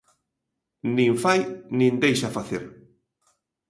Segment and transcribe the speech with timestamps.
[0.95, 1.39] Nin fai
[1.77, 2.63] nin deixa facer.